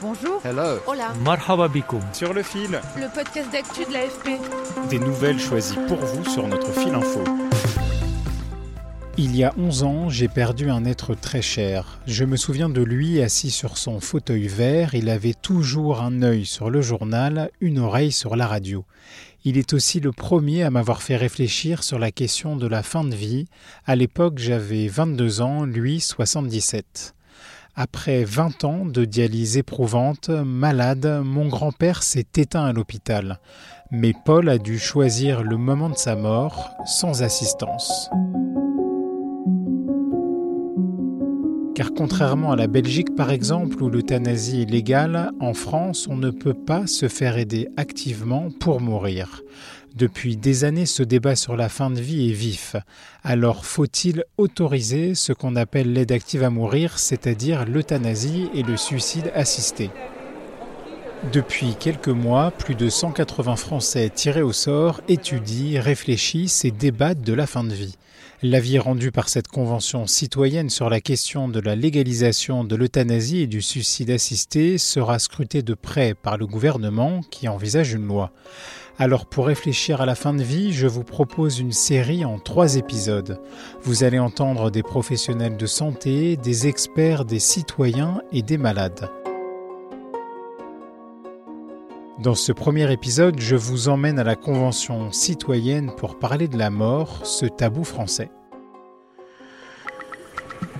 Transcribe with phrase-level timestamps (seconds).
[0.00, 0.40] Bonjour.
[0.44, 0.78] Hello.
[0.86, 1.12] Hola.
[1.24, 2.00] Marhaba bikoum.
[2.12, 4.40] Sur le fil, Le podcast d'actu de l'AFP.
[4.90, 7.24] des nouvelles choisies pour vous sur notre fil info.
[9.20, 11.98] Il y a 11 ans, j'ai perdu un être très cher.
[12.06, 16.46] Je me souviens de lui assis sur son fauteuil vert, il avait toujours un œil
[16.46, 18.84] sur le journal, une oreille sur la radio.
[19.44, 23.02] Il est aussi le premier à m'avoir fait réfléchir sur la question de la fin
[23.02, 23.46] de vie.
[23.86, 27.14] À l'époque, j'avais 22 ans, lui 77.
[27.80, 33.38] Après 20 ans de dialyse éprouvante, malade, mon grand-père s'est éteint à l'hôpital.
[33.92, 38.10] Mais Paul a dû choisir le moment de sa mort sans assistance.
[41.76, 46.30] Car contrairement à la Belgique par exemple où l'euthanasie est légale, en France on ne
[46.30, 49.44] peut pas se faire aider activement pour mourir.
[49.98, 52.76] Depuis des années ce débat sur la fin de vie est vif.
[53.24, 59.32] Alors faut-il autoriser ce qu'on appelle l'aide active à mourir, c'est-à-dire l'euthanasie et le suicide
[59.34, 59.90] assisté?
[61.32, 67.32] Depuis quelques mois, plus de 180 Français tirés au sort étudient, réfléchissent et débattent de
[67.32, 67.96] la fin de vie.
[68.42, 73.46] L'avis rendu par cette convention citoyenne sur la question de la légalisation de l'euthanasie et
[73.48, 78.30] du suicide assisté sera scruté de près par le gouvernement qui envisage une loi.
[78.96, 82.76] Alors pour réfléchir à la fin de vie, je vous propose une série en trois
[82.76, 83.40] épisodes.
[83.82, 89.10] Vous allez entendre des professionnels de santé, des experts, des citoyens et des malades.
[92.18, 96.68] Dans ce premier épisode, je vous emmène à la Convention citoyenne pour parler de la
[96.68, 98.28] mort, ce tabou français.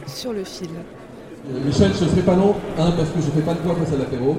[0.09, 0.71] Sur le fil.
[1.65, 3.77] Michel, je ne serai pas long, un, parce que je ne fais pas de poids
[3.77, 4.37] face à l'apéro.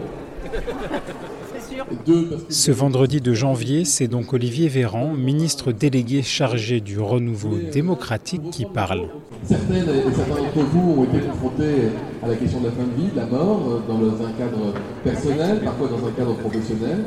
[2.49, 8.65] Ce vendredi de janvier, c'est donc Olivier Véran, ministre délégué chargé du renouveau démocratique, qui
[8.65, 9.07] parle.
[9.45, 11.89] Certaines et certains d'entre vous ont été confrontés
[12.23, 14.73] à la question de la fin de vie, de la mort, euh, dans un cadre
[15.03, 17.05] personnel, parfois dans un cadre professionnel.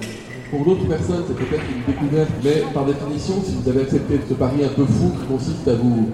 [0.51, 4.35] Pour d'autres personnes, c'est peut-être une découverte, mais par définition, si vous avez accepté ce
[4.35, 6.09] pari un peu fou qui consiste à vous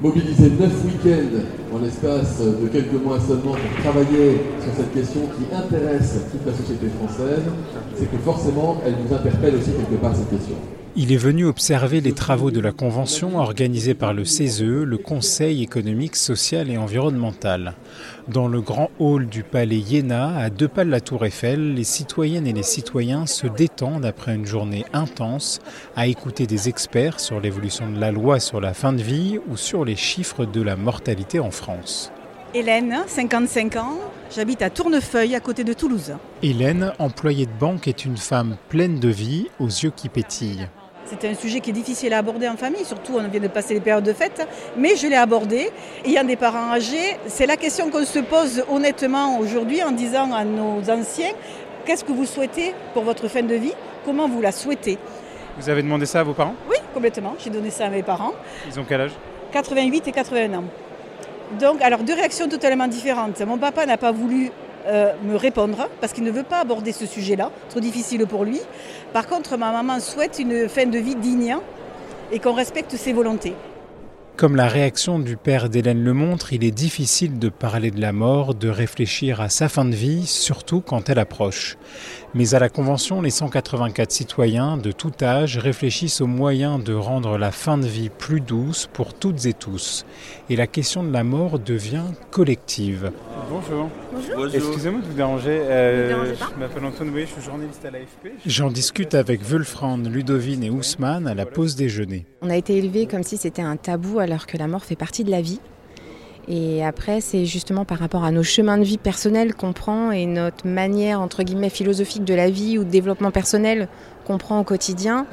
[0.00, 5.54] mobiliser neuf week-ends en l'espace de quelques mois seulement pour travailler sur cette question qui
[5.54, 7.42] intéresse toute la société française,
[7.96, 10.56] c'est que forcément, elle nous interpelle aussi quelque part cette question.
[10.98, 15.62] Il est venu observer les travaux de la Convention organisée par le CESE, le Conseil
[15.62, 17.74] économique, social et environnemental.
[18.28, 21.84] Dans le grand hall du palais Iéna, à deux pas de la Tour Eiffel, les
[21.84, 25.60] citoyennes et les citoyens se détendent après une journée intense
[25.96, 29.58] à écouter des experts sur l'évolution de la loi sur la fin de vie ou
[29.58, 32.10] sur les chiffres de la mortalité en France.
[32.54, 33.98] Hélène, 55 ans,
[34.34, 36.14] j'habite à Tournefeuille à côté de Toulouse.
[36.42, 40.68] Hélène, employée de banque, est une femme pleine de vie, aux yeux qui pétillent.
[41.06, 43.74] C'est un sujet qui est difficile à aborder en famille, surtout on vient de passer
[43.74, 44.46] les périodes de fête,
[44.76, 45.70] mais je l'ai abordé.
[46.04, 50.44] Ayant des parents âgés, c'est la question qu'on se pose honnêtement aujourd'hui en disant à
[50.44, 51.30] nos anciens,
[51.84, 53.72] qu'est-ce que vous souhaitez pour votre fin de vie?
[54.04, 54.98] Comment vous la souhaitez?
[55.58, 56.54] Vous avez demandé ça à vos parents?
[56.68, 58.32] Oui, complètement, j'ai donné ça à mes parents.
[58.66, 59.12] Ils ont quel âge?
[59.52, 60.64] 88 et 81 ans.
[61.60, 63.40] Donc, alors deux réactions totalement différentes.
[63.42, 64.50] Mon papa n'a pas voulu
[64.86, 68.60] euh, me répondre parce qu'il ne veut pas aborder ce sujet-là, trop difficile pour lui.
[69.12, 71.56] Par contre, ma maman souhaite une fin de vie digne
[72.32, 73.54] et qu'on respecte ses volontés.
[74.36, 78.12] Comme la réaction du père d'Hélène le montre, il est difficile de parler de la
[78.12, 81.78] mort, de réfléchir à sa fin de vie, surtout quand elle approche.
[82.34, 87.38] Mais à la Convention, les 184 citoyens de tout âge réfléchissent aux moyens de rendre
[87.38, 90.04] la fin de vie plus douce pour toutes et tous.
[90.50, 93.12] Et la question de la mort devient collective.
[93.48, 93.88] Bonjour.
[94.12, 94.46] Bonjour.
[94.52, 95.60] Excusez-moi de vous déranger.
[95.62, 98.32] euh, dérangez je m'appelle Antoine Boyer, je suis journaliste à l'AFP.
[98.44, 102.26] J'en discute avec Wulfrand, Ludovine et Ousmane à la pause déjeuner.
[102.42, 105.22] On a été élevé comme si c'était un tabou alors que la mort fait partie
[105.22, 105.60] de la vie.
[106.48, 110.26] Et après, c'est justement par rapport à nos chemins de vie personnels qu'on prend et
[110.26, 113.88] notre manière, entre guillemets, philosophique de la vie ou de développement personnel
[114.26, 115.26] qu'on prend au quotidien,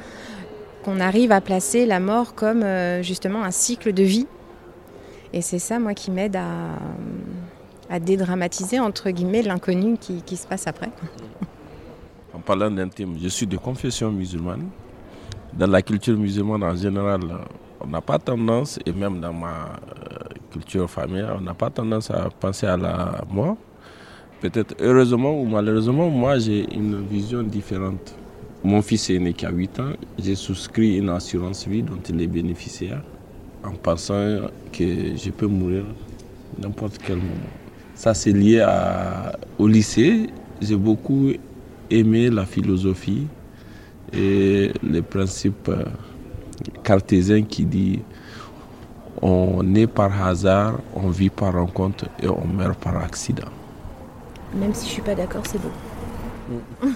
[0.84, 4.28] qu'on arrive à placer la mort comme euh, justement un cycle de vie.
[5.34, 6.78] Et c'est ça, moi, qui m'aide à,
[7.94, 10.90] à dédramatiser, entre guillemets, l'inconnu qui, qui se passe après.
[12.34, 14.68] En parlant d'intime, je suis de confession musulmane.
[15.54, 17.22] Dans la culture musulmane en général,
[17.80, 20.18] on n'a pas tendance, et même dans ma euh,
[20.52, 23.58] culture familiale, on n'a pas tendance à penser à la mort.
[24.42, 28.16] Peut-être heureusement ou malheureusement, moi j'ai une vision différente.
[28.64, 32.28] Mon fils est né qu'à 8 ans, j'ai souscrit une assurance vie dont il est
[32.28, 33.04] bénéficiaire
[33.64, 35.86] en pensant que je peux mourir
[36.60, 37.63] n'importe quel moment.
[37.96, 38.66] Ça c'est lié
[39.58, 40.30] au lycée.
[40.62, 41.32] J'ai beaucoup
[41.90, 43.28] aimé la philosophie
[44.14, 45.84] et les principes euh,
[46.84, 48.00] cartésiens qui dit
[49.22, 53.48] on naît par hasard, on vit par rencontre et on meurt par accident.
[54.54, 55.72] Même si je suis pas d'accord, c'est beau.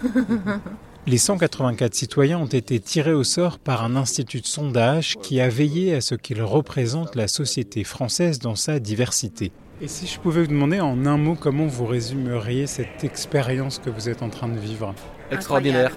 [1.07, 5.47] Les 184 citoyens ont été tirés au sort par un institut de sondage qui a
[5.47, 9.53] veillé à ce qu'ils représentent la société française dans sa diversité.
[9.79, 13.91] Et si je pouvais vous demander en un mot comment vous résumeriez cette expérience que
[13.91, 14.95] vous êtes en train de vivre
[15.29, 15.95] Extraordinaire.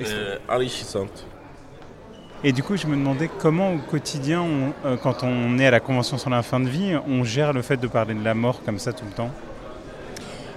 [0.00, 1.26] Euh, enrichissante.
[2.44, 4.46] Et du coup, je me demandais comment au quotidien,
[4.84, 7.62] euh, quand on est à la Convention sur la fin de vie, on gère le
[7.62, 9.32] fait de parler de la mort comme ça tout le temps?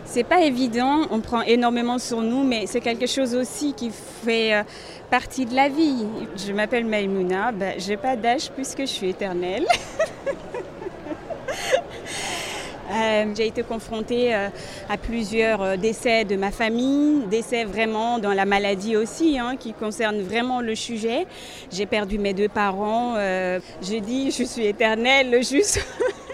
[0.05, 3.89] C'est pas évident, on prend énormément sur nous, mais c'est quelque chose aussi qui
[4.23, 4.63] fait euh,
[5.09, 6.05] partie de la vie.
[6.35, 9.65] Je m'appelle Maïmouna, ben, j'ai pas d'âge puisque je suis éternelle.
[12.89, 14.50] Euh, j'ai été confrontée euh,
[14.89, 20.21] à plusieurs décès de ma famille, décès vraiment dans la maladie aussi, hein, qui concerne
[20.21, 21.27] vraiment le sujet.
[21.71, 23.15] J'ai perdu mes deux parents.
[23.15, 25.86] je dis, je suis éternelle juste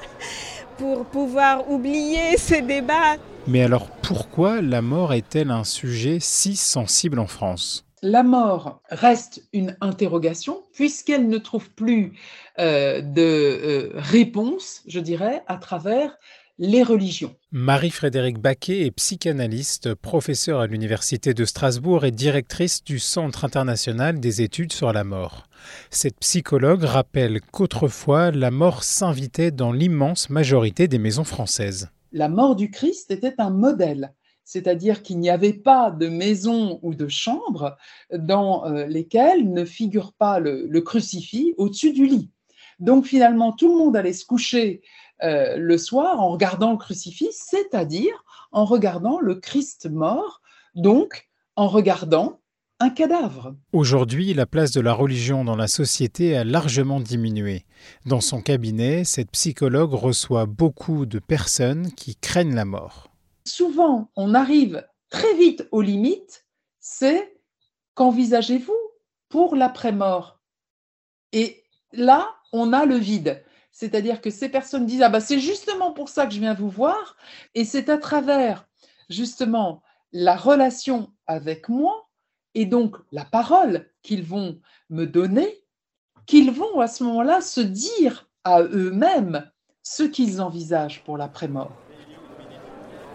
[0.78, 3.18] pour pouvoir oublier ces débats
[3.48, 7.86] mais alors pourquoi la mort est-elle un sujet si sensible en France?
[8.01, 12.13] La mort reste une interrogation puisqu'elle ne trouve plus
[12.58, 16.18] euh, de euh, réponse, je dirais, à travers
[16.57, 17.36] les religions.
[17.52, 24.42] Marie-Frédérique Baquet est psychanalyste, professeure à l'Université de Strasbourg et directrice du Centre international des
[24.42, 25.48] études sur la mort.
[25.90, 32.56] Cette psychologue rappelle qu'autrefois, la mort s'invitait dans l'immense majorité des maisons françaises la mort
[32.56, 34.13] du Christ était un modèle,
[34.46, 37.75] c'est-à-dire qu'il n'y avait pas de maison ou de chambre
[38.18, 42.31] dans euh, lesquelles ne figure pas le, crucifix au-dessus du lit.
[42.80, 44.81] Donc finalement, tout le monde allait se coucher
[45.23, 50.41] euh, le soir en regardant le crucifix, c'est-à-dire en regardant le Christ mort,
[50.75, 52.41] donc en regardant
[52.79, 53.56] un cadavre.
[53.71, 57.65] Aujourd'hui, la place de la religion dans la société a largement diminué.
[58.06, 63.09] Dans son cabinet, cette psychologue reçoit beaucoup de personnes qui craignent la mort.
[63.45, 66.45] Souvent, on arrive très vite aux limites,
[66.81, 67.39] c'est
[67.94, 68.73] qu'envisagez-vous
[69.29, 70.41] pour l'après-mort?
[71.31, 71.63] Et
[71.94, 73.44] là, on a le vide.
[73.75, 76.69] C'est-à-dire que ces personnes disent Ah, bah, c'est justement pour ça que je viens vous
[76.69, 77.18] voir.
[77.56, 78.69] Et c'est à travers,
[79.10, 79.83] justement,
[80.13, 82.07] la relation avec moi
[82.54, 85.62] et donc la parole qu'ils vont me donner,
[86.25, 89.44] qu'ils vont à ce moment-là se dire à eux-mêmes
[89.83, 91.74] ce qu'ils envisagent pour l'après-mort.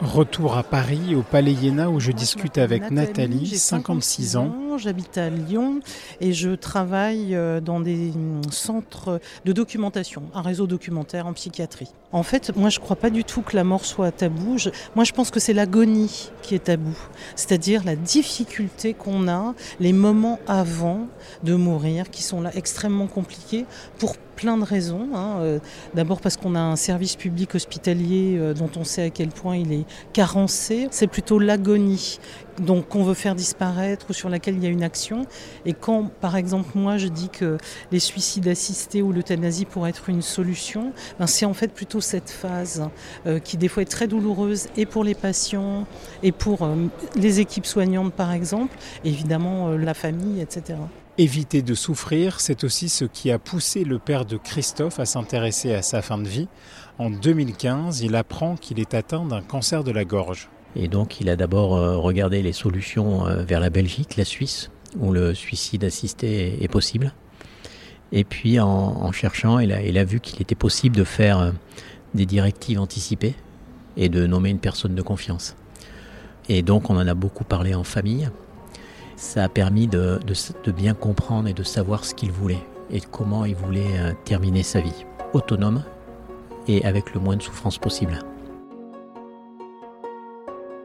[0.01, 4.70] Retour à Paris, au Palais Iéna, où je discute avec Nathalie, 56 ans.
[4.79, 5.81] J'habite à Lyon
[6.21, 11.89] et je travaille euh, dans des hum, centres de documentation, un réseau documentaire en psychiatrie.
[12.13, 14.57] En fait, moi, je ne crois pas du tout que la mort soit tabou.
[14.97, 16.97] moi, je pense que c'est l'agonie qui est tabou.
[17.37, 21.07] C'est-à-dire la difficulté qu'on a, les moments avant
[21.45, 23.65] de mourir, qui sont là extrêmement compliqués
[23.99, 25.09] pour plein de raisons.
[25.15, 25.37] Hein.
[25.41, 25.59] Euh,
[25.95, 29.57] d'abord parce qu'on a un service public hospitalier euh, dont on sait à quel point
[29.57, 29.85] il est
[30.15, 30.89] carencé.
[30.91, 32.19] C'est plutôt l'agonie
[32.89, 35.27] qu'on veut faire disparaître ou sur laquelle il y a une action.
[35.65, 37.59] Et quand, par exemple, moi je dis que
[37.93, 42.31] les suicides assistés ou l'euthanasie pourraient être une solution, ben c'est en fait plutôt cette
[42.31, 42.89] phase
[43.27, 45.87] euh, qui des fois est très douloureuse et pour les patients
[46.23, 46.69] et pour
[47.17, 50.79] les équipes soignantes, par exemple, et évidemment la famille, etc.
[51.19, 55.75] Éviter de souffrir, c'est aussi ce qui a poussé le père de Christophe à s'intéresser
[55.75, 56.49] à sa fin de vie.
[56.99, 60.49] En 2015, il apprend qu'il est atteint d'un cancer de la gorge.
[60.77, 64.71] Et donc il a d'abord euh, regardé les solutions euh, vers la Belgique, la Suisse,
[64.99, 67.13] où le suicide assisté est possible.
[68.13, 71.51] Et puis en, cherchant, il a, vu qu'il était possible de faire euh,
[72.15, 73.35] des directives anticipées
[73.97, 75.55] et de nommer une personne de confiance.
[76.49, 78.29] Et donc on en a beaucoup parlé en famille
[79.21, 80.19] ça a permis de,
[80.75, 85.05] bien comprendre et de savoir ce qu'il voulait et comment il voulait terminer sa vie,
[85.35, 85.85] autonome
[86.67, 88.19] et avec le moins de souffrance possible.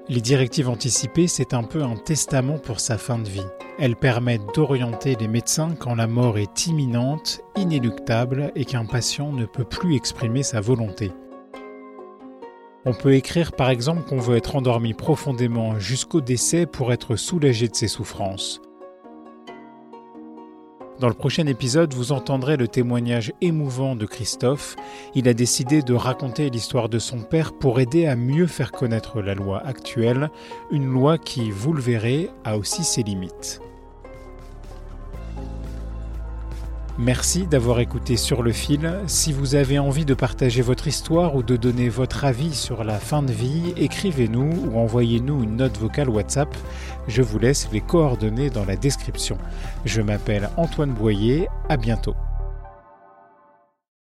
[0.07, 3.47] Les directives anticipées, c'est un peu un testament pour sa fin de vie.
[3.79, 9.45] Elles permettent d'orienter les médecins quand la mort est imminente, inéluctable et qu'un patient ne
[9.45, 11.11] peut plus exprimer sa volonté.
[12.85, 17.67] On peut écrire par exemple qu'on veut être endormi profondément jusqu'au décès pour être soulagé
[17.67, 18.61] de ses souffrances.
[20.99, 24.77] Dans le prochain épisode, vous entendrez le témoignage émouvant de Christophe.
[25.13, 29.21] Il a décidé de raconter l'histoire de son père pour aider à mieux faire connaître
[29.21, 30.29] la loi actuelle,
[30.71, 33.59] une loi qui, vous le verrez, a aussi ses limites.
[36.97, 38.99] Merci d'avoir écouté Sur le fil.
[39.07, 42.99] Si vous avez envie de partager votre histoire ou de donner votre avis sur la
[42.99, 46.55] fin de vie, écrivez-nous ou envoyez-nous une note vocale WhatsApp.
[47.09, 49.37] Je vous laisse les coordonnées dans la description.
[49.83, 51.49] Je m'appelle Antoine Boyer.
[51.67, 52.15] À bientôt.